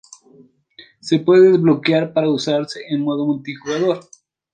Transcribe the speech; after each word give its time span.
Se 0.99 1.19
puede 1.19 1.51
desbloquear 1.51 2.11
para 2.11 2.31
usarse 2.31 2.79
en 2.89 3.03
modo 3.03 3.23
multi-jugador. 3.27 3.99